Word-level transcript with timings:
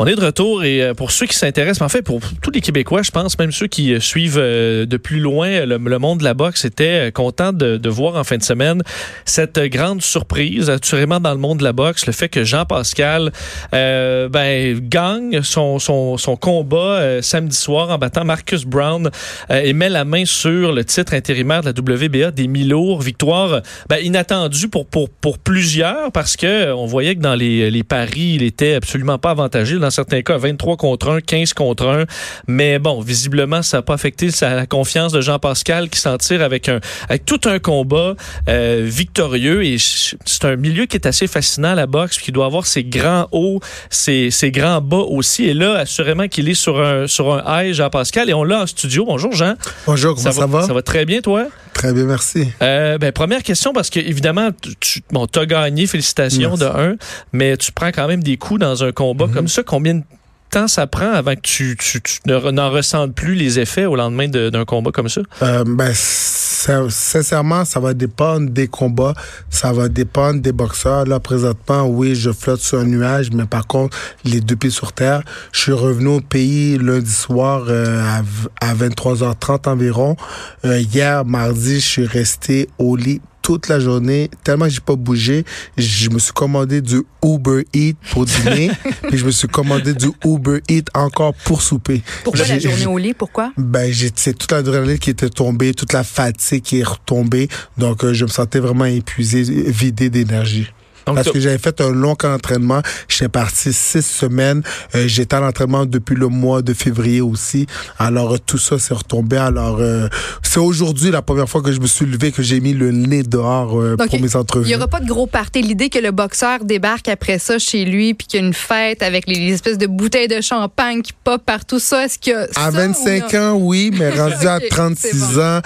On 0.00 0.06
est 0.06 0.14
de 0.14 0.24
retour 0.24 0.62
et 0.62 0.80
euh, 0.80 0.94
pour 0.94 1.10
ceux 1.10 1.26
qui 1.26 1.34
s'intéressent, 1.34 1.82
en 1.82 1.88
fait 1.88 2.02
pour 2.02 2.20
tous 2.40 2.52
les 2.52 2.60
Québécois, 2.60 3.02
je 3.02 3.10
pense, 3.10 3.36
même 3.36 3.50
ceux 3.50 3.66
qui 3.66 3.92
euh, 3.92 3.98
suivent 3.98 4.38
euh, 4.38 4.86
de 4.86 4.96
plus 4.96 5.18
loin 5.18 5.66
le, 5.66 5.98
monde 5.98 6.20
de 6.20 6.24
la 6.24 6.34
boxe, 6.34 6.64
étaient 6.64 7.10
contents 7.10 7.52
de, 7.52 7.78
de, 7.78 7.88
voir 7.88 8.14
en 8.14 8.22
fin 8.22 8.36
de 8.36 8.42
semaine 8.44 8.80
cette 9.24 9.58
grande 9.58 10.00
surprise, 10.00 10.70
assurément 10.70 11.18
dans 11.18 11.32
le 11.32 11.38
monde 11.38 11.58
de 11.58 11.64
la 11.64 11.72
boxe, 11.72 12.06
le 12.06 12.12
fait 12.12 12.28
que 12.28 12.44
Jean 12.44 12.64
Pascal 12.64 13.32
euh, 13.74 14.28
ben, 14.28 14.78
gagne 14.78 15.42
son, 15.42 15.80
son, 15.80 16.16
son 16.16 16.36
combat 16.36 17.20
samedi 17.20 17.56
soir 17.56 17.90
en 17.90 17.98
battant 17.98 18.24
Marcus 18.24 18.64
Brown 18.64 19.10
et 19.50 19.72
met 19.72 19.88
la 19.88 20.04
main 20.04 20.24
sur 20.24 20.70
le 20.70 20.84
titre 20.84 21.14
intérimaire 21.14 21.62
de 21.62 21.72
la 21.72 21.72
WBA 21.72 22.30
des 22.30 22.46
mi-lourds. 22.46 23.00
Victoire 23.00 23.62
ben, 23.88 23.98
inattendue 24.00 24.68
pour, 24.68 24.86
pour, 24.86 25.08
pour 25.08 25.38
plusieurs 25.38 26.12
parce 26.12 26.36
que 26.36 26.72
on 26.72 26.86
voyait 26.86 27.16
que 27.16 27.20
dans 27.20 27.34
les, 27.34 27.68
les 27.70 27.82
paris, 27.82 28.34
il 28.36 28.42
était 28.44 28.74
absolument 28.74 29.18
pas 29.18 29.30
avantagé 29.30 29.76
dans 29.78 29.87
certains 29.90 30.22
cas 30.22 30.36
23 30.36 30.76
contre 30.76 31.08
1, 31.08 31.20
15 31.20 31.52
contre 31.54 31.86
1. 31.86 32.04
Mais 32.46 32.78
bon, 32.78 33.00
visiblement, 33.00 33.62
ça 33.62 33.78
n'a 33.78 33.82
pas 33.82 33.94
affecté 33.94 34.28
la 34.40 34.66
confiance 34.66 35.12
de 35.12 35.20
Jean-Pascal 35.20 35.88
qui 35.88 35.98
s'en 35.98 36.16
tire 36.18 36.42
avec, 36.42 36.68
un, 36.68 36.80
avec 37.08 37.24
tout 37.24 37.40
un 37.44 37.58
combat 37.58 38.14
euh, 38.48 38.82
victorieux. 38.84 39.64
Et 39.64 39.76
c'est 39.78 40.44
un 40.44 40.56
milieu 40.56 40.86
qui 40.86 40.96
est 40.96 41.06
assez 41.06 41.26
fascinant, 41.26 41.74
la 41.74 41.86
boxe, 41.86 42.18
qui 42.18 42.32
doit 42.32 42.46
avoir 42.46 42.66
ses 42.66 42.84
grands 42.84 43.28
hauts, 43.32 43.60
ses, 43.90 44.30
ses 44.30 44.50
grands 44.50 44.80
bas 44.80 44.96
aussi. 44.96 45.44
Et 45.44 45.54
là, 45.54 45.78
assurément 45.78 46.28
qu'il 46.28 46.48
est 46.48 46.54
sur 46.54 46.80
un, 46.80 47.06
sur 47.06 47.32
un 47.34 47.42
high, 47.46 47.72
Jean-Pascal. 47.72 48.30
Et 48.30 48.34
on 48.34 48.44
l'a 48.44 48.62
en 48.62 48.66
studio. 48.66 49.04
Bonjour, 49.04 49.32
Jean. 49.32 49.54
Bonjour, 49.86 50.14
comment 50.14 50.32
ça, 50.32 50.46
va, 50.46 50.62
Ça 50.62 50.72
va 50.72 50.82
très 50.82 51.04
bien, 51.04 51.20
toi? 51.20 51.46
Très 51.78 51.92
bien, 51.92 52.04
merci. 52.04 52.48
Euh, 52.60 52.98
ben, 52.98 53.12
première 53.12 53.44
question, 53.44 53.72
parce 53.72 53.88
que 53.88 54.00
évidemment, 54.00 54.50
tu 54.80 55.00
bon, 55.12 55.26
as 55.32 55.46
gagné, 55.46 55.86
félicitations 55.86 56.56
de 56.56 56.64
un, 56.64 56.96
mais 57.32 57.56
tu 57.56 57.70
prends 57.70 57.92
quand 57.92 58.08
même 58.08 58.20
des 58.22 58.36
coups 58.36 58.58
dans 58.58 58.82
un 58.82 58.90
combat 58.90 59.26
mm-hmm. 59.26 59.32
comme 59.32 59.48
ça. 59.48 59.62
Combien 59.78 59.94
de 59.94 60.02
temps 60.50 60.66
ça 60.66 60.88
prend 60.88 61.12
avant 61.12 61.36
que 61.36 61.40
tu, 61.40 61.76
tu, 61.78 62.02
tu 62.02 62.18
n'en 62.26 62.68
ressentes 62.68 63.14
plus 63.14 63.36
les 63.36 63.60
effets 63.60 63.84
au 63.84 63.94
lendemain 63.94 64.26
d'un 64.26 64.64
combat 64.64 64.90
comme 64.90 65.08
ça? 65.08 65.20
Euh, 65.40 65.62
ben, 65.64 65.92
sincèrement, 65.94 67.64
ça 67.64 67.78
va 67.78 67.94
dépendre 67.94 68.50
des 68.50 68.66
combats, 68.66 69.14
ça 69.50 69.72
va 69.72 69.88
dépendre 69.88 70.40
des 70.40 70.50
boxeurs. 70.50 71.04
Là, 71.04 71.20
présentement, 71.20 71.86
oui, 71.86 72.16
je 72.16 72.32
flotte 72.32 72.58
sur 72.58 72.80
un 72.80 72.86
nuage, 72.86 73.30
mais 73.30 73.44
par 73.44 73.68
contre, 73.68 73.96
les 74.24 74.40
deux 74.40 74.56
pieds 74.56 74.70
sur 74.70 74.92
terre. 74.92 75.22
Je 75.52 75.60
suis 75.60 75.72
revenu 75.72 76.08
au 76.08 76.20
pays 76.20 76.76
lundi 76.76 77.12
soir 77.12 77.66
euh, 77.68 78.02
à, 78.02 78.24
à 78.60 78.74
23h30 78.74 79.68
environ. 79.68 80.16
Euh, 80.64 80.80
hier, 80.80 81.24
mardi, 81.24 81.76
je 81.76 81.86
suis 81.86 82.06
resté 82.06 82.68
au 82.78 82.96
lit 82.96 83.20
toute 83.48 83.68
la 83.68 83.80
journée, 83.80 84.28
tellement 84.44 84.66
que 84.66 84.72
j'ai 84.72 84.80
pas 84.80 84.94
bougé, 84.94 85.42
je 85.78 86.10
me 86.10 86.18
suis 86.18 86.34
commandé 86.34 86.82
du 86.82 87.02
Uber 87.24 87.64
Eat 87.72 87.96
pour 88.10 88.26
dîner, 88.26 88.70
puis 89.08 89.16
je 89.16 89.24
me 89.24 89.30
suis 89.30 89.48
commandé 89.48 89.94
du 89.94 90.08
Uber 90.22 90.60
Eat 90.68 90.90
encore 90.92 91.32
pour 91.32 91.62
souper. 91.62 92.02
Pourquoi 92.24 92.44
la 92.44 92.58
journée 92.58 92.84
au 92.84 92.98
lit? 92.98 93.14
Pourquoi? 93.14 93.54
Ben, 93.56 93.90
c'est 94.16 94.36
toute 94.36 94.52
l'adrénaline 94.52 94.98
qui 94.98 95.08
était 95.08 95.30
tombée, 95.30 95.72
toute 95.72 95.94
la 95.94 96.04
fatigue 96.04 96.60
qui 96.60 96.80
est 96.80 96.84
retombée. 96.84 97.48
Donc, 97.78 98.04
euh, 98.04 98.12
je 98.12 98.26
me 98.26 98.30
sentais 98.30 98.58
vraiment 98.58 98.84
épuisé, 98.84 99.42
vidé 99.42 100.10
d'énergie. 100.10 100.70
Parce 101.14 101.30
que 101.30 101.40
j'avais 101.40 101.58
fait 101.58 101.80
un 101.80 101.90
long 101.90 102.16
entraînement. 102.24 102.82
J'étais 103.08 103.28
parti 103.28 103.72
six 103.72 104.04
semaines. 104.04 104.62
Euh, 104.94 105.04
J'étais 105.06 105.36
à 105.36 105.40
l'entraînement 105.40 105.86
depuis 105.86 106.14
le 106.14 106.28
mois 106.28 106.62
de 106.62 106.74
février 106.74 107.20
aussi. 107.20 107.66
Alors, 107.98 108.34
euh, 108.34 108.38
tout 108.44 108.58
ça 108.58 108.78
s'est 108.78 108.94
retombé. 108.94 109.36
Alors, 109.36 109.78
euh, 109.80 110.08
c'est 110.42 110.60
aujourd'hui 110.60 111.10
la 111.10 111.22
première 111.22 111.48
fois 111.48 111.62
que 111.62 111.72
je 111.72 111.80
me 111.80 111.86
suis 111.86 112.06
levé, 112.06 112.32
que 112.32 112.42
j'ai 112.42 112.60
mis 112.60 112.74
le 112.74 112.90
nez 112.90 113.22
dehors 113.22 113.80
euh, 113.80 113.96
pour 113.96 114.20
mes 114.20 114.36
entrevues. 114.36 114.66
Il 114.66 114.68
n'y 114.68 114.76
aura 114.76 114.88
pas 114.88 115.00
de 115.00 115.06
gros 115.06 115.26
party. 115.26 115.62
L'idée 115.62 115.88
que 115.88 115.98
le 115.98 116.10
boxeur 116.10 116.64
débarque 116.64 117.08
après 117.08 117.38
ça 117.38 117.58
chez 117.58 117.84
lui, 117.84 118.14
puis 118.14 118.26
qu'il 118.26 118.40
y 118.40 118.42
a 118.42 118.46
une 118.46 118.54
fête 118.54 119.02
avec 119.02 119.26
les, 119.26 119.52
espèces 119.52 119.78
de 119.78 119.86
bouteilles 119.86 120.28
de 120.28 120.40
champagne 120.40 121.02
qui 121.02 121.12
pop 121.12 121.42
partout 121.44 121.78
ça, 121.78 122.04
est-ce 122.04 122.18
que 122.18 122.48
À 122.58 122.70
25 122.70 123.34
ans, 123.34 123.54
oui, 123.54 123.90
mais 123.96 124.10
rendu 124.18 124.46
à 124.46 124.60
36 124.60 125.38
ans, 125.38 125.60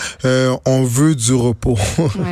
on 0.64 0.82
veut 0.84 1.14
du 1.14 1.34
repos. 1.34 1.78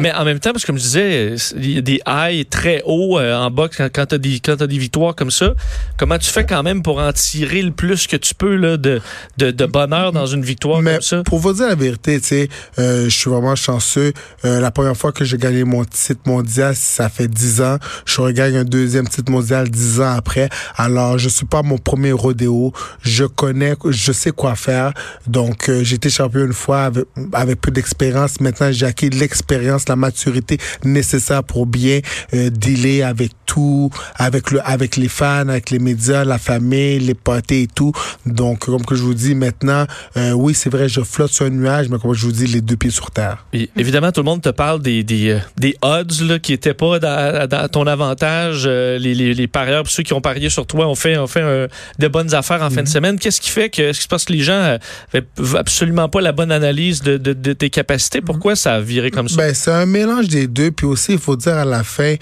Mais 0.01 0.13
en 0.13 0.25
même 0.25 0.39
temps, 0.39 0.53
parce 0.53 0.63
que 0.63 0.67
comme 0.69 0.79
je 0.79 0.83
disais, 0.83 1.35
il 1.57 1.75
y 1.75 1.79
a 1.79 1.83
des 1.83 2.01
highs 2.07 2.45
très 2.49 2.83
hauts 2.85 3.00
euh, 3.19 3.35
en 3.37 3.51
boxe 3.51 3.81
quand, 3.93 4.07
tu 4.07 4.15
as, 4.15 4.19
des, 4.19 4.41
as 4.47 4.67
des 4.67 4.79
victoires 4.79 5.15
comme 5.15 5.31
ça. 5.31 5.55
Comment 5.97 6.19
tu 6.19 6.31
fais 6.31 6.45
quand 6.45 6.63
même 6.63 6.83
pour 6.83 6.99
en 6.99 7.13
tirer 7.13 7.63
le 7.63 7.71
plus 7.71 8.07
que 8.07 8.17
tu 8.17 8.35
peux 8.35 8.57
là, 8.57 8.77
de, 8.77 9.01
de, 9.39 9.51
de 9.51 9.67
bonheur 9.67 10.13
dans 10.13 10.27
une 10.27 10.43
victoire 10.43 10.83
comme 10.83 11.01
ça? 11.01 11.23
Pour 11.23 11.39
vous 11.39 11.53
dire 11.53 11.69
la 11.69 11.75
vérité, 11.75 12.21
tu 12.21 12.27
sais, 12.27 12.49
euh, 12.79 13.05
je 13.05 13.17
suis 13.17 13.31
vraiment 13.31 13.55
chanceux. 13.55 14.13
Euh, 14.45 14.61
la 14.61 14.71
première 14.71 14.97
fois 14.97 15.13
que 15.13 15.25
j'ai 15.25 15.39
gagné 15.39 15.65
mon 15.65 15.85
titre 15.85 16.23
mondial, 16.27 16.75
ça 16.77 17.09
fait 17.09 17.29
10 17.29 17.61
ans. 17.63 17.79
Je 18.05 18.21
regagne 18.21 18.57
un 18.57 18.65
deuxième 18.65 19.09
titre 19.09 19.31
mondial 19.31 19.69
10 19.69 20.01
ans 20.01 20.15
après. 20.17 20.49
Alors, 20.77 21.19
je 21.19 21.29
suis 21.29 21.47
pas 21.47 21.63
mon 21.63 21.79
premier 21.79 22.13
rodéo. 22.13 22.73
Je 23.03 23.25
connais, 23.25 23.75
je 23.89 24.13
sais 24.13 24.33
quoi 24.33 24.55
faire. 24.55 24.93
Donc, 25.27 25.71
j'ai 25.83 25.97
été 25.97 26.11
champion 26.11 26.45
une 26.45 26.53
fois 26.53 26.85
avec, 26.85 27.05
avec 27.33 27.61
peu 27.61 27.71
d'expérience. 27.71 28.41
Maintenant, 28.41 28.73
j'ai 28.73 28.87
acquis 28.87 29.11
l'expérience, 29.11 29.89
la 29.89 29.97
maturité 29.97 30.59
nécessaire 30.85 31.45
pour 31.45 31.67
bien 31.67 32.01
dealer 32.33 32.80
avec 33.03 33.33
tout, 33.47 33.91
avec 34.15 34.51
le, 34.51 34.61
avec 34.65 34.97
les 34.97 35.09
fans, 35.09 35.49
avec 35.49 35.71
les 35.71 35.79
médias, 35.79 36.25
la 36.25 36.39
famille, 36.39 36.99
les 37.01 37.15
potes 37.15 37.51
et 37.53 37.67
tout. 37.67 37.93
Donc, 38.27 38.67
comme 38.67 38.85
que 38.85 38.95
je 38.95 39.03
vous 39.03 39.15
dis 39.15 39.35
maintenant, 39.35 39.87
euh, 40.17 40.33
oui, 40.33 40.55
c'est 40.55 40.71
vrai, 40.71 40.89
je 40.89 41.01
flotte 41.01 41.33
sur 41.33 41.47
un 41.47 41.51
nuage, 41.51 41.89
mais 41.89 41.99
comme 41.99 42.15
je 42.15 42.25
vous 42.25 42.33
dis, 42.33 42.47
les 42.47 42.61
deux 42.61 42.77
pieds 42.77 42.91
sur 42.91 43.11
terre. 43.11 43.45
évidemment, 43.53 44.13
tout 44.13 44.21
le 44.21 44.27
monde 44.27 44.43
te 44.43 44.51
parle 44.51 44.83
des, 44.83 45.03
des, 45.03 45.31
euh, 45.31 45.39
des 45.57 45.77
odds 45.83 46.23
là, 46.23 46.39
qui 46.39 46.53
étaient 46.53 46.75
pas 46.75 46.99
dans, 46.99 47.69
ton 47.71 47.87
avantage. 47.87 48.65
Euh, 48.67 48.99
les, 48.99 49.15
les, 49.15 49.35
les, 49.35 49.47
parieurs, 49.49 49.85
ceux 49.89 50.03
qui 50.03 50.13
ont 50.13 50.21
parié 50.21 50.49
sur 50.49 50.67
toi, 50.67 50.87
ont 50.87 50.95
fait, 50.95 51.17
ont 51.19 51.27
fait 51.27 51.69
de 51.99 52.09
bonnes 52.09 52.35
affaires 52.35 52.63
en 52.63 52.71
fin 52.71 52.77
de 52.77 52.81
mhm. 52.83 52.87
semaine. 52.87 53.19
Qu'est-ce 53.19 53.41
qui 53.41 53.51
fait 53.51 53.69
que, 53.69 53.93
ce 53.93 53.99
qui 53.99 54.05
se 54.05 54.09
passe 54.09 54.25
que 54.25 54.33
les 54.33 54.41
gens 54.41 54.61
n'avaient 54.61 55.27
absolument 55.57 56.09
pas 56.09 56.21
la 56.21 56.33
bonne 56.33 56.53
analyse 56.53 57.03
de, 57.03 57.17
de, 57.17 57.33
de 57.33 57.53
tes 57.53 57.71
capacités? 57.71 58.21
Pourquoi 58.21 58.55
ça 58.55 58.75
a 58.75 58.81
viré 58.81 59.11
comme 59.11 59.29
ça? 59.29 59.37
Ben, 59.37 59.55
c'est 59.55 59.73
un 59.73 59.87
mélange 59.87 60.29
des 60.29 60.47
deux. 60.47 60.71
Puis 60.71 60.87
aussi, 60.87 61.13
il 61.13 61.19
faut 61.19 61.37
dire 61.37 61.55
à 61.55 61.65
la 61.65 61.83
fin, 61.83 62.15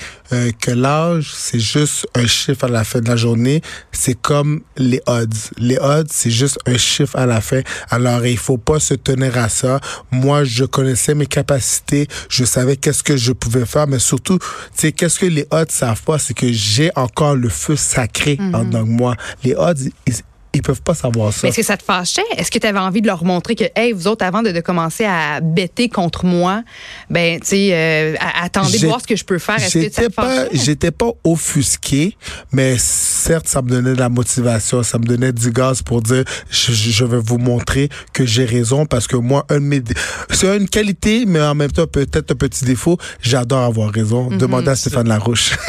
que 0.52 0.70
l'âge, 0.70 1.32
c'est 1.34 1.58
juste 1.60 2.06
un 2.14 2.26
chiffre 2.26 2.64
à 2.64 2.68
la 2.68 2.84
fin 2.84 3.00
de 3.00 3.08
la 3.08 3.16
journée. 3.16 3.62
C'est 3.92 4.14
comme 4.20 4.62
les 4.76 5.00
odds. 5.06 5.50
Les 5.58 5.78
odds, 5.78 6.08
c'est 6.10 6.30
juste 6.30 6.58
un 6.66 6.76
chiffre 6.76 7.16
à 7.16 7.26
la 7.26 7.40
fin. 7.40 7.60
Alors, 7.90 8.24
il 8.26 8.38
faut 8.38 8.58
pas 8.58 8.80
se 8.80 8.94
tenir 8.94 9.36
à 9.38 9.48
ça. 9.48 9.80
Moi, 10.10 10.44
je 10.44 10.64
connaissais 10.64 11.14
mes 11.14 11.26
capacités. 11.26 12.06
Je 12.28 12.44
savais 12.44 12.76
qu'est-ce 12.76 13.02
que 13.02 13.16
je 13.16 13.32
pouvais 13.32 13.66
faire, 13.66 13.86
mais 13.86 13.98
surtout, 13.98 14.38
tu 14.38 14.46
sais, 14.74 14.92
qu'est-ce 14.92 15.18
que 15.18 15.26
les 15.26 15.46
odds 15.50 15.70
savent 15.70 16.02
pas, 16.02 16.18
c'est 16.18 16.34
que 16.34 16.50
j'ai 16.52 16.90
encore 16.96 17.34
le 17.34 17.48
feu 17.48 17.76
sacré 17.76 18.36
mm 18.38 18.52
-hmm. 18.52 18.76
en 18.76 18.86
moi. 18.86 19.14
Les 19.44 19.54
odds, 19.54 19.90
ils 20.06 20.14
peuvent 20.62 20.82
pas 20.82 20.94
savoir 20.94 21.32
ça. 21.32 21.48
Est-ce 21.48 21.56
que 21.56 21.62
ça 21.62 21.76
te 21.76 21.82
fâchait? 21.82 22.22
Est-ce 22.36 22.50
que 22.50 22.58
tu 22.58 22.66
avais 22.66 22.78
envie 22.78 23.02
de 23.02 23.06
leur 23.06 23.24
montrer 23.24 23.54
que, 23.54 23.64
hey, 23.74 23.92
vous 23.92 24.06
autres, 24.06 24.24
avant 24.24 24.42
de, 24.42 24.50
de 24.50 24.60
commencer 24.60 25.04
à 25.04 25.40
bêter 25.40 25.88
contre 25.88 26.24
moi, 26.24 26.62
ben, 27.10 27.40
tu 27.40 27.48
sais, 27.48 27.70
euh, 27.72 28.14
attendez 28.42 28.78
voir 28.78 29.00
ce 29.00 29.06
que 29.06 29.16
je 29.16 29.24
peux 29.24 29.38
faire. 29.38 29.56
Est-ce 29.56 29.78
que 29.78 29.92
ça 29.92 30.10
pas, 30.10 30.46
J'étais 30.52 30.90
pas 30.90 31.12
offusqué, 31.24 32.16
mais 32.52 32.76
certes, 32.78 33.48
ça 33.48 33.62
me 33.62 33.68
donnait 33.68 33.94
de 33.94 34.00
la 34.00 34.08
motivation, 34.08 34.82
ça 34.82 34.98
me 34.98 35.04
donnait 35.04 35.32
du 35.32 35.50
gaz 35.50 35.82
pour 35.82 36.02
dire, 36.02 36.24
je, 36.50 36.72
je 36.72 37.04
vais 37.04 37.20
vous 37.22 37.38
montrer 37.38 37.88
que 38.12 38.26
j'ai 38.26 38.44
raison 38.44 38.86
parce 38.86 39.06
que 39.06 39.16
moi, 39.16 39.44
un 39.48 39.56
de 39.56 39.64
mes, 39.64 39.82
c'est 40.30 40.56
une 40.56 40.68
qualité, 40.68 41.24
mais 41.26 41.40
en 41.40 41.54
même 41.54 41.70
temps, 41.70 41.86
peut-être 41.86 42.32
un 42.32 42.36
petit 42.36 42.64
défaut. 42.64 42.98
J'adore 43.20 43.64
avoir 43.64 43.90
raison. 43.90 44.30
Mm-hmm. 44.30 44.38
Demandez 44.38 44.70
à 44.70 44.76
Stéphane 44.76 45.08
Larouche. 45.08 45.52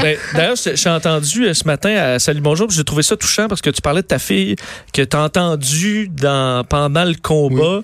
Ben, 0.00 0.16
d'ailleurs, 0.34 0.56
j'ai 0.56 0.90
entendu 0.90 1.46
euh, 1.46 1.54
ce 1.54 1.64
matin 1.64 1.90
à 1.90 2.18
Salut 2.18 2.40
Bonjour, 2.40 2.70
j'ai 2.70 2.84
trouvé 2.84 3.02
ça 3.02 3.16
touchant 3.16 3.48
parce 3.48 3.60
que 3.60 3.70
tu 3.70 3.82
parlais 3.82 4.02
de 4.02 4.06
ta 4.06 4.18
fille 4.20 4.56
que 4.92 5.02
tu 5.02 5.16
as 5.16 5.22
entendu 5.22 6.08
dans, 6.08 6.64
pendant 6.64 7.04
le 7.04 7.14
combat. 7.20 7.80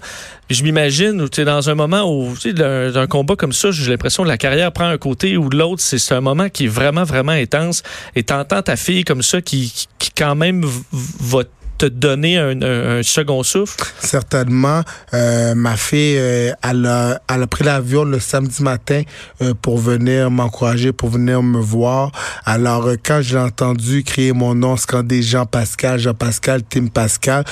Je 0.49 0.63
m'imagine, 0.63 1.29
tu 1.29 1.41
es 1.41 1.45
dans 1.45 1.69
un 1.69 1.75
moment 1.75 2.05
où, 2.05 2.35
tu 2.35 2.51
sais, 2.51 2.53
d'un 2.53 3.07
combat 3.09 3.35
comme 3.35 3.53
ça, 3.53 3.71
j'ai 3.73 3.91
l'impression 3.91 4.23
que 4.23 4.29
la 4.29 4.39
carrière 4.39 4.71
prend 4.71 4.87
un 4.87 4.99
côté 4.99 5.37
ou 5.37 5.51
l'autre. 5.51 5.83
C'est 5.83 6.15
un 6.15 6.21
moment 6.21 6.49
qui 6.49 6.67
est 6.67 6.69
vraiment, 6.69 7.03
vraiment 7.03 7.33
intense. 7.33 7.83
Et 8.15 8.23
t'entends 8.23 8.63
ta 8.63 8.77
fille 8.77 9.03
comme 9.03 9.23
ça 9.23 9.43
qui, 9.43 9.87
qui 9.99 10.11
quand 10.17 10.37
même 10.37 10.65
va 10.93 11.43
te 11.79 11.87
donner 11.87 12.39
un, 12.39 13.03
second 13.03 13.43
souffle? 13.43 13.77
Certainement. 14.01 14.83
Euh, 15.15 15.55
ma 15.55 15.77
fille, 15.77 16.17
euh, 16.19 16.53
elle, 16.63 16.87
a, 16.87 17.21
elle 17.33 17.43
a 17.43 17.47
pris 17.47 17.65
l'avion 17.65 18.05
le 18.05 18.19
samedi 18.19 18.63
matin 18.63 19.03
euh, 19.43 19.55
pour 19.61 19.79
venir 19.79 20.31
m'encourager, 20.31 20.93
pour 20.93 21.11
venir 21.11 21.43
me 21.43 21.61
voir. 21.61 22.13
Alors, 22.45 22.89
quand 23.05 23.21
j'ai 23.23 23.39
entendu 23.39 24.03
crier 24.03 24.33
mon 24.33 24.55
nom, 24.55 24.77
scander 24.77 25.23
Jean-Pascal, 25.23 25.99
Jean-Pascal, 25.99 26.63
Tim 26.69 26.87
Pascal, 26.87 27.45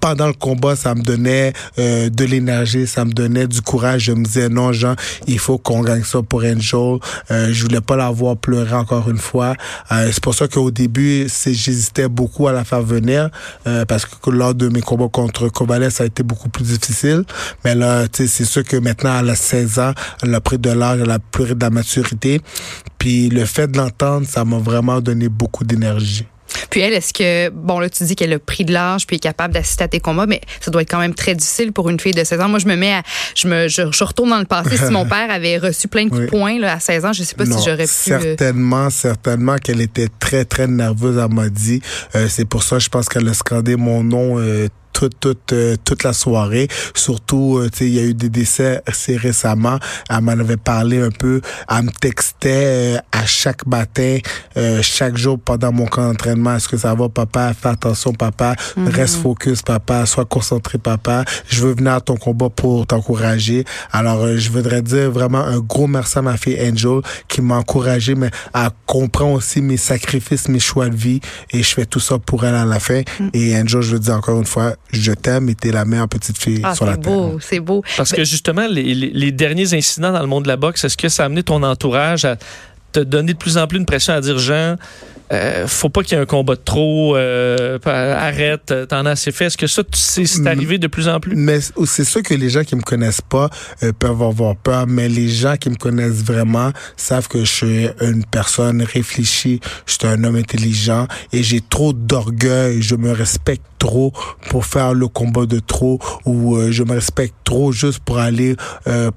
pendant 0.00 0.26
le 0.26 0.32
combat, 0.32 0.76
ça 0.76 0.94
me 0.94 1.02
donnait 1.02 1.52
de 1.76 2.24
l'énergie, 2.24 2.86
ça 2.86 3.04
me 3.04 3.12
donnait 3.12 3.46
du 3.46 3.60
courage. 3.62 4.04
Je 4.04 4.12
me 4.12 4.24
disais, 4.24 4.48
non, 4.48 4.72
Jean, 4.72 4.94
il 5.26 5.38
faut 5.38 5.58
qu'on 5.58 5.82
gagne 5.82 6.04
ça 6.04 6.22
pour 6.22 6.42
Angel. 6.44 6.98
je 7.30 7.62
voulais 7.62 7.80
pas 7.80 7.96
la 7.96 8.10
voir 8.10 8.36
pleurer 8.36 8.74
encore 8.74 9.08
une 9.10 9.18
fois. 9.18 9.54
c'est 9.90 10.20
pour 10.20 10.34
ça 10.34 10.48
qu'au 10.48 10.70
début, 10.70 11.26
j'hésitais 11.44 12.08
beaucoup 12.08 12.48
à 12.48 12.52
la 12.52 12.64
faire 12.64 12.82
venir. 12.82 13.30
Euh, 13.66 13.84
parce 13.84 14.06
que 14.06 14.30
lors 14.30 14.54
de 14.54 14.68
mes 14.68 14.80
combats 14.80 15.08
contre 15.08 15.48
Kovalev, 15.48 15.90
ça 15.90 16.04
a 16.04 16.06
été 16.06 16.22
beaucoup 16.22 16.48
plus 16.48 16.64
difficile. 16.64 17.24
Mais 17.64 17.74
là, 17.74 18.06
c'est 18.12 18.26
sûr 18.28 18.64
que 18.64 18.76
maintenant, 18.76 19.18
elle 19.18 19.30
a 19.30 19.34
16 19.34 19.78
ans, 19.78 19.92
elle 20.22 20.34
a 20.34 20.40
pris 20.40 20.58
de 20.58 20.70
l'âge, 20.70 21.00
elle 21.02 21.10
a 21.10 21.18
pris 21.18 21.54
de 21.54 21.60
la 21.60 21.70
maturité. 21.70 22.40
Puis 22.98 23.28
le 23.28 23.44
fait 23.44 23.68
de 23.68 23.76
l'entendre, 23.76 24.26
ça 24.26 24.44
m'a 24.44 24.58
vraiment 24.58 25.00
donné 25.00 25.28
beaucoup 25.28 25.64
d'énergie. 25.64 26.26
Puis 26.70 26.80
elle, 26.80 26.92
est-ce 26.92 27.12
que, 27.12 27.50
bon, 27.50 27.78
là, 27.78 27.88
tu 27.88 28.04
dis 28.04 28.16
qu'elle 28.16 28.32
a 28.32 28.38
pris 28.38 28.64
de 28.64 28.72
l'âge 28.72 29.06
puis 29.06 29.16
est 29.16 29.20
capable 29.20 29.54
d'assister 29.54 29.84
à 29.84 29.88
tes 29.88 30.00
combats, 30.00 30.26
mais 30.26 30.40
ça 30.60 30.70
doit 30.70 30.82
être 30.82 30.90
quand 30.90 30.98
même 30.98 31.14
très 31.14 31.34
difficile 31.34 31.72
pour 31.72 31.88
une 31.88 32.00
fille 32.00 32.12
de 32.12 32.24
16 32.24 32.40
ans. 32.40 32.48
Moi, 32.48 32.58
je 32.58 32.66
me 32.66 32.76
mets 32.76 32.92
à, 32.92 33.02
je 33.34 33.48
me, 33.48 33.68
je, 33.68 34.04
retourne 34.04 34.30
dans 34.30 34.38
le 34.38 34.44
passé. 34.44 34.76
si 34.76 34.90
mon 34.90 35.04
père 35.08 35.30
avait 35.30 35.58
reçu 35.58 35.88
plein 35.88 36.04
de 36.04 36.10
coups 36.10 36.22
de 36.22 36.26
poing, 36.26 36.58
là, 36.58 36.74
à 36.74 36.80
16 36.80 37.04
ans, 37.04 37.12
je 37.12 37.22
sais 37.22 37.34
pas 37.34 37.46
si 37.46 37.52
j'aurais 37.64 37.86
pu. 37.86 38.12
Euh, 38.12 38.20
certainement, 38.20 38.90
certainement 38.90 39.56
qu'elle 39.56 39.80
était 39.80 40.08
très, 40.18 40.44
très 40.44 40.66
nerveuse, 40.66 41.18
elle 41.18 41.34
m'a 41.34 41.48
dit. 41.48 41.80
Euh, 42.14 42.26
c'est 42.28 42.44
pour 42.44 42.62
ça, 42.62 42.78
je 42.78 42.88
pense 42.88 43.08
qu'elle 43.08 43.28
a 43.28 43.34
scandé 43.34 43.76
mon 43.76 44.02
nom, 44.02 44.38
euh, 44.38 44.68
toute 44.96 45.20
toute 45.20 45.52
euh, 45.52 45.76
toute 45.84 46.04
la 46.04 46.14
soirée. 46.14 46.68
Surtout, 46.94 47.58
euh, 47.58 47.68
tu 47.70 47.78
sais, 47.78 47.86
il 47.86 47.94
y 47.94 47.98
a 47.98 48.02
eu 48.02 48.14
des 48.14 48.30
décès 48.30 48.80
assez 48.86 49.16
récemment. 49.16 49.78
Elle 50.08 50.22
m'en 50.22 50.32
avait 50.32 50.56
parlé 50.56 51.02
un 51.02 51.10
peu. 51.10 51.42
Elle 51.70 51.84
me 51.84 51.90
textait 51.90 52.96
euh, 52.96 52.98
à 53.12 53.26
chaque 53.26 53.66
matin, 53.66 54.18
chaque 54.80 55.16
jour 55.16 55.38
pendant 55.38 55.72
mon 55.72 55.86
camp 55.86 56.08
d'entraînement. 56.08 56.56
Est-ce 56.56 56.68
que 56.68 56.78
ça 56.78 56.94
va, 56.94 57.08
papa? 57.08 57.52
Fais 57.52 57.68
attention, 57.68 58.12
papa. 58.12 58.54
Mhm. 58.76 58.88
Reste 58.88 59.16
focus, 59.16 59.62
papa. 59.62 60.06
Sois 60.06 60.24
concentré, 60.24 60.78
papa. 60.78 61.24
Je 61.48 61.62
veux 61.62 61.74
venir 61.74 61.92
à 61.92 62.00
ton 62.00 62.16
combat 62.16 62.48
pour 62.48 62.86
t'encourager. 62.86 63.64
Alors, 63.92 64.26
je 64.36 64.50
voudrais 64.50 64.82
dire 64.82 65.10
vraiment 65.10 65.44
un 65.44 65.58
gros 65.58 65.86
merci 65.86 66.18
à 66.18 66.22
ma 66.22 66.36
fille 66.36 66.58
Angel 66.60 67.00
qui 67.28 67.42
m'a 67.42 67.56
encouragé, 67.56 68.14
mais 68.14 68.30
elle 68.54 68.70
comprend 68.86 69.32
aussi 69.34 69.60
mes 69.60 69.76
sacrifices, 69.76 70.48
mes 70.48 70.60
choix 70.60 70.88
de 70.88 70.96
vie, 70.96 71.20
et 71.50 71.62
je 71.62 71.74
fais 71.74 71.86
tout 71.86 72.00
ça 72.00 72.18
pour 72.18 72.44
elle 72.44 72.54
à 72.54 72.64
la 72.64 72.80
fin. 72.80 73.02
Mhm. 73.20 73.30
Et 73.34 73.56
Angel, 73.56 73.82
je 73.82 73.92
veux 73.92 73.98
dire 73.98 74.14
encore 74.14 74.38
une 74.38 74.46
fois, 74.46 74.74
je 74.92 75.12
t'aime 75.12 75.48
et 75.48 75.54
t'es 75.54 75.72
la 75.72 75.84
meilleure 75.84 76.08
petite 76.08 76.38
fille 76.38 76.60
ah, 76.62 76.74
sur 76.74 76.86
la 76.86 76.96
beau, 76.96 77.38
C'est 77.40 77.60
beau, 77.60 77.82
Parce 77.96 78.12
que 78.12 78.24
justement, 78.24 78.66
les, 78.68 78.94
les, 78.94 79.32
derniers 79.32 79.74
incidents 79.74 80.12
dans 80.12 80.20
le 80.20 80.26
monde 80.26 80.44
de 80.44 80.48
la 80.48 80.56
boxe, 80.56 80.84
est-ce 80.84 80.96
que 80.96 81.08
ça 81.08 81.24
a 81.24 81.26
amené 81.26 81.42
ton 81.42 81.62
entourage 81.62 82.24
à 82.24 82.36
te 82.92 83.00
donner 83.00 83.32
de 83.32 83.38
plus 83.38 83.58
en 83.58 83.66
plus 83.66 83.78
une 83.78 83.86
pression 83.86 84.14
à 84.14 84.20
dire, 84.20 84.38
Jean, 84.38 84.76
euh, 85.32 85.66
faut 85.66 85.88
pas 85.88 86.02
qu'il 86.02 86.16
y 86.16 86.20
ait 86.20 86.22
un 86.22 86.26
combat 86.26 86.54
de 86.54 86.60
trop, 86.60 87.16
euh, 87.16 87.78
arrête, 87.84 88.72
t'en 88.88 89.06
as 89.06 89.10
assez 89.10 89.32
fait. 89.32 89.46
Est-ce 89.46 89.56
que 89.56 89.66
ça, 89.66 89.82
c'est 89.92 90.38
mm. 90.38 90.46
arrivé 90.46 90.78
de 90.78 90.86
plus 90.86 91.08
en 91.08 91.18
plus? 91.18 91.34
Mais 91.34 91.58
c'est 91.84 92.04
sûr 92.04 92.22
que 92.22 92.34
les 92.34 92.48
gens 92.48 92.62
qui 92.62 92.76
me 92.76 92.82
connaissent 92.82 93.20
pas 93.20 93.50
euh, 93.82 93.92
peuvent 93.92 94.22
avoir 94.22 94.56
peur, 94.56 94.86
mais 94.86 95.08
les 95.08 95.28
gens 95.28 95.56
qui 95.56 95.68
me 95.70 95.74
connaissent 95.74 96.22
vraiment 96.22 96.70
savent 96.96 97.26
que 97.26 97.40
je 97.40 97.52
suis 97.52 97.88
une 98.00 98.24
personne 98.24 98.82
réfléchie, 98.82 99.60
je 99.86 99.92
suis 99.94 100.06
un 100.06 100.22
homme 100.22 100.36
intelligent 100.36 101.08
et 101.32 101.42
j'ai 101.42 101.60
trop 101.60 101.92
d'orgueil, 101.92 102.80
je 102.82 102.94
me 102.94 103.10
respecte 103.10 103.64
trop 103.86 104.12
pour 104.50 104.64
faire 104.66 104.94
le 104.94 105.08
combat 105.08 105.46
de 105.46 105.60
trop 105.60 105.98
ou 106.24 106.58
je 106.70 106.82
me 106.82 106.92
respecte 106.92 107.34
trop 107.44 107.72
juste 107.72 108.00
pour 108.00 108.18
aller 108.18 108.56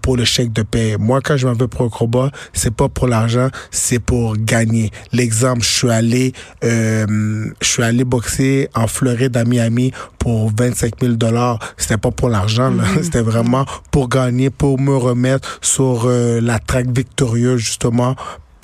pour 0.01 0.15
le 0.15 0.25
chèque 0.25 0.53
de 0.53 0.63
paie. 0.63 0.97
Moi, 0.99 1.21
quand 1.21 1.37
je 1.37 1.47
m'en 1.47 1.53
vais 1.53 1.67
pour 1.67 1.85
un 1.85 1.89
combat, 1.89 2.31
c'est 2.53 2.73
pas 2.73 2.89
pour 2.89 3.07
l'argent, 3.07 3.49
c'est 3.71 3.99
pour 3.99 4.37
gagner. 4.37 4.91
L'exemple, 5.11 5.61
je 5.61 5.69
suis 5.69 5.89
allé, 5.89 6.33
euh, 6.63 7.05
je 7.61 7.67
suis 7.67 7.83
allé 7.83 8.03
boxer 8.03 8.69
en 8.75 8.87
Floride 8.87 9.35
à 9.37 9.45
Miami 9.45 9.91
pour 10.17 10.51
25 10.55 10.93
000 11.01 11.13
dollars. 11.13 11.59
C'était 11.77 11.97
pas 11.97 12.11
pour 12.11 12.29
l'argent, 12.29 12.71
mm-hmm. 12.71 13.03
c'était 13.03 13.21
vraiment 13.21 13.65
pour 13.91 14.09
gagner, 14.09 14.49
pour 14.49 14.79
me 14.79 14.95
remettre 14.95 15.59
sur 15.61 16.03
euh, 16.05 16.39
la 16.41 16.59
traque 16.59 16.89
victorieuse 16.89 17.59
justement 17.59 18.15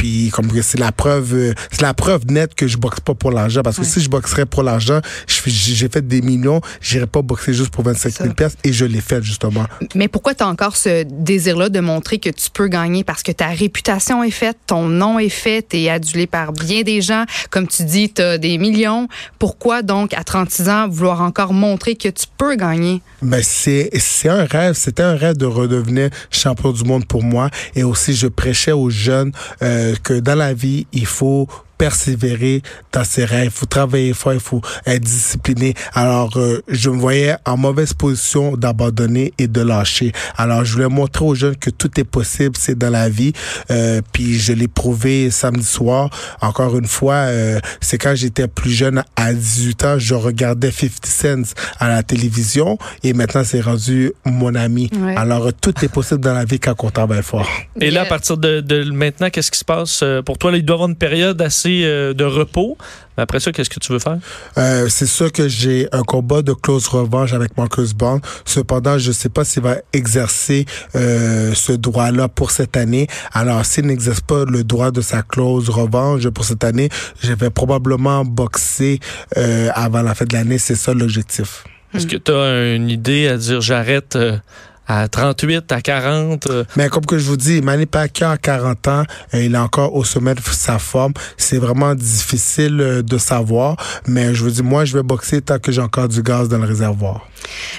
puis 0.06 0.30
comme 0.32 0.52
que 0.52 0.62
c'est 0.62 0.80
la 0.80 0.92
preuve 0.92 1.34
euh, 1.34 1.54
c'est 1.72 1.82
la 1.82 1.96
preuve 1.96 2.28
nette 2.28 2.54
que 2.54 2.68
je 2.68 2.78
boxe 2.78 3.00
pas 3.00 3.16
pour 3.16 3.32
l'argent. 3.32 3.62
Parce 3.64 3.78
que 3.78 3.84
si 3.84 4.02
je 4.02 4.10
boxerais 4.10 4.46
pour 4.46 4.62
l'argent 4.62 5.00
j'ai 5.48 5.90
fait 5.90 6.08
des 6.08 6.22
millions 6.22 6.62
j'irais 6.80 7.08
pas 7.08 7.24
boxer 7.24 7.54
juste 7.54 7.72
pour 7.72 7.84
25 7.84 8.14
000 8.14 8.34
pièces 8.34 8.56
et 8.64 8.72
je 8.72 8.86
l'ai 8.86 9.02
fait 9.02 9.24
justement. 9.24 9.66
Mais 9.96 10.08
pourquoi 10.08 10.36
tu 10.36 10.44
as 10.44 10.48
encore 10.48 10.78
ce 10.78 11.04
désir 11.04 11.58
là 11.58 11.70
de 11.70 11.80
montrer 11.80 12.20
que 12.20 12.30
tu 12.30 12.50
peux 12.54 12.68
gagner? 12.68 13.04
Parce 13.04 13.24
que 13.24 13.32
ta 13.32 13.48
réputation 13.48 14.24
est 14.24 14.32
faite 14.32 14.58
ton 14.68 14.88
nom 14.88 15.18
est 15.18 15.30
fait 15.30 15.68
tu 15.68 15.78
es 15.78 15.90
adulé 15.90 16.28
par 16.28 16.54
bien 16.54 16.84
des 16.84 17.02
gens. 17.02 17.26
Comme 17.50 17.68
tu 17.68 17.84
dis 17.84 18.12
tu 18.14 18.22
as 18.22 18.38
des 18.38 18.60
millions. 18.60 19.08
Pourquoi 19.40 19.82
donc 19.82 20.14
à 20.14 20.24
36 20.24 20.70
ans 20.70 20.88
vouloir 20.88 21.22
encore 21.22 21.54
montrer 21.54 21.96
que 21.96 22.10
tu 22.10 22.26
peux 22.38 22.56
gagner? 22.56 23.02
Ben 23.24 23.42
c'est 23.44 23.90
c'est 23.98 24.30
un 24.30 24.46
rêve. 24.46 24.76
C'était 24.76 25.04
un 25.04 25.16
rêve 25.16 25.38
de 25.38 25.48
redevenir 25.48 26.10
champion 26.30 26.72
du 26.72 26.84
monde 26.84 27.06
pour 27.08 27.24
moi. 27.24 27.50
Et 27.76 27.84
aussi 27.84 28.14
je 28.14 28.28
prêchais 28.28 28.72
aux 28.72 28.92
jeunes 28.92 29.32
euh, 29.64 29.95
que 30.02 30.20
dans 30.20 30.36
la 30.36 30.54
vie, 30.54 30.88
il 30.94 31.06
faut 31.06 31.48
persévérer 31.78 32.62
dans 32.92 33.04
ses 33.04 33.26
rêves, 33.26 33.46
il 33.46 33.52
faut 33.52 33.66
travailler 33.66 34.14
fort, 34.14 34.34
il 34.34 34.40
faut 34.40 34.62
être 34.86 35.04
discipliné. 35.04 35.74
Alors, 35.94 36.38
euh, 36.38 36.62
je 36.68 36.90
me 36.90 36.98
voyais 36.98 37.36
en 37.46 37.58
mauvaise 37.58 37.94
position 37.94 38.56
d'abandonner 38.56 39.34
et 39.38 39.48
de 39.48 39.62
lâcher. 39.62 40.12
Alors, 40.38 40.64
je 40.64 40.74
voulais 40.74 40.88
montrer 40.88 41.26
aux 41.26 41.36
jeunes 41.36 41.58
que 41.58 41.70
tout 41.70 42.00
est 42.00 42.06
possible, 42.06 42.56
c'est 42.58 42.78
dans 42.78 42.90
la 42.90 43.10
vie. 43.10 43.34
Euh, 43.72 44.02
puis, 44.14 44.38
je 44.38 44.54
l'ai 44.54 44.68
prouvé 44.68 45.30
samedi 45.30 45.66
soir. 45.66 46.10
Encore 46.42 46.78
une 46.78 46.88
fois, 46.88 47.16
euh, 47.16 47.60
c'est 47.82 47.98
quand 47.98 48.16
j'étais 48.16 48.48
plus 48.48 48.72
jeune, 48.72 49.04
à 49.16 49.34
18 49.34 49.86
ans, 49.86 50.00
je 50.00 50.16
regardais 50.16 50.72
50 50.72 51.06
Cent 51.06 51.56
à 51.80 51.90
la 51.90 52.04
télévision 52.04 52.78
et 53.04 53.14
maintenant, 53.14 53.44
c'est 53.44 53.62
rendu 53.62 54.12
mon 54.26 54.56
ami. 54.56 54.90
Alors, 55.16 55.52
tout 55.54 55.74
est 55.84 55.88
possible 55.88 56.22
dans 56.22 56.34
la 56.34 56.46
vie 56.46 56.60
quand 56.60 56.76
on 56.84 56.90
travaille 56.90 57.24
fort. 57.24 57.48
Et 57.80 57.92
là, 57.92 58.02
à 58.02 58.06
partir 58.06 58.38
de, 58.38 58.62
de 58.62 58.90
maintenant, 58.92 59.30
qu'est-ce 59.30 59.52
qui 59.52 59.60
se 59.60 59.66
passe 59.66 60.04
pour 60.26 60.38
toi? 60.38 60.52
Là, 60.52 60.58
il 60.58 60.66
doit 60.66 60.76
y 60.76 60.78
avoir 60.78 60.90
une 60.90 60.96
période 60.96 61.42
assez 61.42 61.65
euh, 61.68 62.14
de 62.14 62.24
repos. 62.24 62.78
Après 63.18 63.40
ça, 63.40 63.52
qu'est-ce 63.52 63.70
que 63.70 63.80
tu 63.80 63.92
veux 63.94 64.00
faire? 64.00 64.18
Euh, 64.58 64.88
c'est 64.90 65.06
sûr 65.06 65.32
que 65.32 65.48
j'ai 65.48 65.88
un 65.94 66.04
combat 66.04 66.42
de 66.42 66.54
close 66.54 66.88
revanche 66.88 67.34
avec 67.34 67.58
Marcus 67.58 67.94
Bond. 67.94 68.20
Cependant, 68.44 68.98
je 68.98 69.10
ne 69.10 69.14
sais 69.14 69.30
pas 69.30 69.46
s'il 69.46 69.64
va 69.64 69.78
exercer 69.94 70.66
euh, 70.96 71.54
ce 71.54 71.72
droit-là 71.72 72.28
pour 72.28 72.52
cette 72.52 72.76
année. 72.76 73.08
Alors, 73.34 73.66
s'il 73.66 73.86
n'exerce 73.86 74.22
pas 74.22 74.44
le 74.46 74.64
droit 74.64 74.92
de 74.92 75.02
sa 75.02 75.22
close 75.22 75.70
revanche 75.70 76.28
pour 76.30 76.44
cette 76.44 76.64
année, 76.64 76.90
je 77.22 77.34
vais 77.34 77.50
probablement 77.50 78.26
boxer 78.26 79.00
avant 79.74 80.02
la 80.02 80.14
fin 80.14 80.26
de 80.26 80.34
l'année. 80.34 80.58
C'est 80.58 80.76
ça 80.76 80.94
l'objectif. 80.94 81.64
Est-ce 81.94 82.08
que 82.08 82.18
tu 82.18 82.32
as 82.32 82.76
une 82.76 82.90
idée 82.90 83.28
à 83.28 83.38
dire 83.38 83.62
j'arrête 83.62 84.18
à 84.88 85.08
38, 85.08 85.72
à 85.72 85.82
40. 85.82 86.48
Euh. 86.48 86.64
Mais 86.76 86.90
comme 86.90 87.06
que 87.06 87.18
je 87.18 87.26
vous 87.26 87.38
dis, 87.38 87.62
Manny 87.62 87.86
Pacquiao 87.86 88.32
à 88.32 88.38
40 88.38 88.88
ans, 88.88 89.04
il 89.34 89.56
est 89.56 89.58
encore 89.58 89.96
au 89.96 90.04
sommet 90.04 90.36
de 90.36 90.42
sa 90.42 90.80
forme. 90.80 91.14
C'est 91.38 91.58
vraiment 91.58 91.96
difficile 91.96 92.80
euh, 92.80 93.02
de 93.02 93.18
savoir, 93.18 93.78
mais 94.08 94.34
je 94.34 94.44
vous 94.44 94.50
dis, 94.50 94.64
moi, 94.64 94.86
je 94.86 94.98
vais 94.98 95.04
boxer 95.04 95.42
tant 95.42 95.60
que 95.60 95.72
j'ai 95.72 95.82
encore 95.82 96.08
du 96.08 96.22
gaz 96.22 96.50
dans 96.50 96.58
le 96.58 96.66
réservoir. 96.66 97.28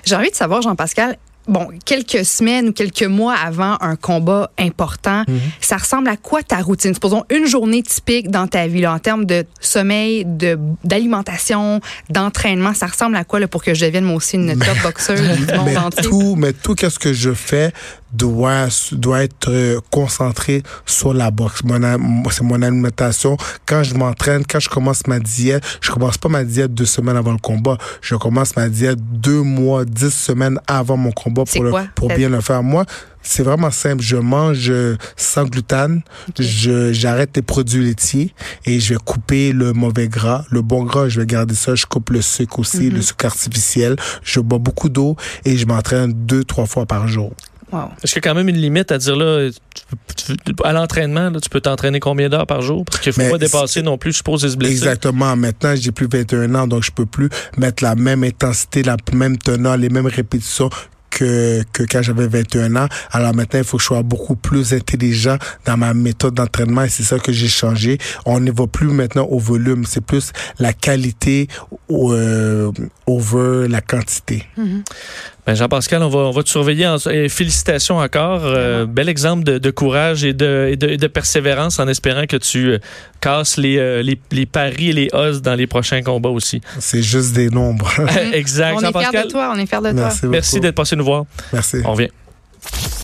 J'ai 0.05 0.17
envie 0.17 0.31
de 0.31 0.37
savoir, 0.37 0.63
Jean-Pascal, 0.63 1.17
bon, 1.49 1.69
quelques 1.85 2.25
semaines 2.25 2.69
ou 2.69 2.73
quelques 2.73 3.03
mois 3.03 3.35
avant 3.35 3.77
un 3.81 3.97
combat 3.97 4.51
important, 4.59 5.25
mhm. 5.29 5.39
ça 5.61 5.77
ressemble 5.77 6.09
à 6.09 6.17
quoi 6.17 6.43
ta 6.43 6.59
routine? 6.59 6.95
Supposons 6.95 7.25
une 7.31 7.47
journée 7.47 7.83
typique 7.83 8.31
dans 8.31 8.47
ta 8.47 8.67
vie, 8.67 8.81
là, 8.81 8.93
en 8.93 8.99
termes 8.99 9.25
de 9.25 9.45
sommeil, 9.61 10.25
de 10.25 10.59
d'alimentation, 10.85 11.81
d'entraînement. 12.11 12.75
Ça 12.75 12.87
ressemble 12.87 13.17
à 13.17 13.25
quoi 13.25 13.41
là, 13.41 13.49
pour 13.49 13.63
que 13.63 13.75
je 13.75 13.85
devienne 13.85 14.05
moi 14.05 14.17
aussi 14.17 14.37
une 14.37 14.59
top 14.59 14.77
boxeuse 14.83 15.21
mais? 15.65 16.03
Tout, 16.03 16.37
mais 16.37 16.53
tout 16.53 16.77
ce 16.79 16.99
que 16.99 17.13
je 17.13 17.33
fais 17.33 17.73
doit, 18.17 18.69
doit 18.93 19.23
être 19.23 19.51
euh, 19.51 19.81
concentré 19.91 20.63
sur 20.85 21.15
la 21.15 21.31
boxe. 21.31 21.63
C'est 22.31 22.43
mon 22.43 22.63
alimentation. 22.63 23.37
Quand 23.67 23.83
je 23.83 23.95
m'entraîne, 23.95 24.45
quand 24.47 24.61
je 24.61 24.69
commence 24.69 25.07
ma 25.07 25.21
diète, 25.21 25.63
je 25.81 25.91
commence 25.91 26.19
pas 26.19 26.29
ma 26.29 26.45
diète 26.45 26.75
deux 26.75 26.87
semaines 26.87 27.17
avant 27.17 27.33
le 27.33 27.39
combat. 27.39 27.79
Je 28.01 28.15
commence 28.15 28.57
ma 28.57 28.69
diète 28.69 28.99
deux 29.01 29.43
mois, 29.43 29.85
dix 29.85 30.13
semaines 30.13 30.59
avant 30.67 30.97
mon 30.97 31.13
combat 31.13 31.45
pour, 31.45 31.65
pour 31.95 32.09
bien 32.09 32.29
le 32.29 32.41
faire. 32.41 32.63
Moi, 32.63 32.85
c'est 33.27 33.43
vraiment 33.43 33.71
simple. 33.71 34.03
Je 34.03 34.17
mange 34.17 34.73
sans 35.17 35.45
gluten. 35.45 36.03
Je 36.39 36.93
j'arrête 36.93 37.31
les 37.35 37.43
produits 37.43 37.85
laitiers 37.85 38.33
et 38.65 38.81
je 38.81 38.95
vais 38.95 39.01
couper 39.05 39.53
le 39.53 39.73
mauvais 39.73 40.09
gras. 40.09 40.45
Le 40.51 40.63
bon 40.63 40.85
gras, 40.85 41.09
je 41.09 41.21
vais 41.21 41.27
garder 41.27 41.55
ça. 41.55 41.75
Je 41.75 41.87
coupe 41.87 42.11
le 42.11 42.23
sucre 42.23 42.61
aussi, 42.61 42.89
le 42.89 42.97
mhm. 42.97 43.03
sucre 43.03 43.27
artificiel. 43.27 43.97
Je 44.23 44.41
bois 44.41 44.59
beaucoup 44.59 44.89
d'eau 44.89 45.17
et 45.45 45.57
je 45.57 45.67
m'entraîne 45.67 46.13
deux 46.13 46.45
trois 46.45 46.67
fois 46.67 46.87
par 46.87 47.09
jour. 47.09 47.33
Est-ce 48.03 48.13
qu'il 48.13 48.25
y 48.25 48.27
a 48.27 48.31
quand 48.31 48.35
même 48.35 48.49
une 48.49 48.57
limite 48.57 48.93
à 48.93 48.99
dire 48.99 49.17
là, 49.17 49.51
tu, 50.17 50.37
tu, 50.37 50.55
à 50.65 50.73
l'entraînement, 50.73 51.33
tu 51.33 51.49
peux 51.49 51.61
t'entraîner 51.61 52.01
combien 52.01 52.29
d'heures 52.29 52.47
par 52.47 52.63
jour? 52.63 52.85
Parce 52.85 53.01
qu'il 53.01 53.13
ne 53.17 53.25
faut 53.25 53.33
pas 53.33 53.39
dépasser 53.39 53.83
non 53.83 53.99
plus, 53.99 54.13
je 54.13 54.19
suppose, 54.19 54.47
se 54.47 54.57
blesser? 54.57 54.75
Exactement. 54.75 55.37
Maintenant, 55.37 55.75
j'ai 55.77 55.93
plus 55.93 56.09
21 56.11 56.55
ans, 56.55 56.67
donc 56.67 56.83
je 56.83 56.91
peux 56.91 57.07
plus 57.07 57.29
mettre 57.57 57.83
la 57.83 57.95
même 57.95 58.25
intensité, 58.25 58.83
la 58.83 58.97
même 59.13 59.39
teneur, 59.39 59.77
les 59.77 59.89
mêmes 59.89 60.07
répétitions 60.07 60.71
que, 61.17 61.63
que 61.73 61.83
quand 61.85 62.03
j'avais 62.03 62.27
21 62.27 62.77
ans. 62.77 62.89
Alors 63.11 63.35
maintenant, 63.35 63.61
il 63.61 63.65
faut 63.65 63.79
que 63.79 63.83
je 63.83 63.87
sois 63.89 64.03
beaucoup 64.03 64.37
plus 64.37 64.75
intelligent 64.75 65.39
dans 65.65 65.77
ma 65.77 65.95
méthode 65.95 66.35
d'entraînement 66.35 66.83
et 66.83 66.89
c'est 66.89 67.05
ça 67.05 67.19
que 67.19 67.33
j'ai 67.33 67.49
changé. 67.49 67.99
On 68.27 68.39
ne 68.41 68.53
va 68.53 68.67
plus 68.67 68.89
maintenant 68.89 69.25
au 69.25 69.39
volume, 69.39 69.85
c'est 69.87 70.05
plus 70.05 70.33
la 70.59 70.73
qualité 70.73 71.49
euh, 71.91 72.71
over 73.07 73.67
la 73.69 73.81
quantité. 73.81 74.45
Mm-hmm. 74.59 74.83
Ben 75.47 75.55
Jean-Pascal, 75.55 76.03
on 76.03 76.09
va, 76.09 76.19
on 76.19 76.33
va 76.33 76.43
te 76.43 76.49
surveiller. 76.49 76.89
En, 76.89 76.97
et 77.09 77.29
félicitations 77.29 77.99
encore. 77.99 78.41
Euh, 78.45 78.85
bel 78.85 79.09
exemple 79.09 79.45
de, 79.45 79.59
de 79.59 79.71
courage 79.71 80.25
et 80.25 80.33
de, 80.33 80.71
et, 80.73 80.77
de, 80.77 80.89
et 80.89 80.97
de, 80.97 81.07
persévérance 81.07 81.79
en 81.79 81.87
espérant 81.87 82.27
que 82.27 82.37
tu 82.37 82.71
euh, 82.71 82.79
casses 83.21 83.57
les, 83.57 83.79
euh, 83.79 84.03
les, 84.03 84.21
les, 84.33 84.45
paris 84.45 84.91
et 84.91 84.93
les 84.93 85.09
os 85.13 85.43
dans 85.43 85.55
les 85.55 85.69
prochains 85.69 86.03
combats 86.03 86.31
aussi. 86.31 86.61
C'est 86.81 87.03
juste 87.03 87.33
des 87.33 87.49
nombres. 87.49 87.89
exact. 88.33 88.75
On 88.77 88.81
est 88.81 89.05
fiers 89.05 89.23
de 89.23 89.29
toi. 89.29 89.53
On 89.55 89.59
est 89.59 89.67
fiers 89.67 89.79
de 89.79 89.93
Merci 89.93 90.21
toi. 90.23 90.31
Merci 90.31 90.61
d'être 90.61 90.75
passé 90.75 90.97
nous 90.97 91.05
voir. 91.05 91.27
Merci. 91.53 91.77
On 91.85 91.93
revient. 91.93 92.11